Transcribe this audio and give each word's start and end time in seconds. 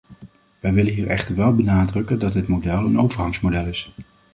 Wij 0.59 0.73
willen 0.73 0.93
hier 0.93 1.07
echter 1.07 1.35
wel 1.35 1.55
benadrukken 1.55 2.19
dat 2.19 2.33
dit 2.33 2.47
model 2.47 2.85
een 2.85 2.99
overgangsmodel 2.99 3.65
is. 3.65 3.93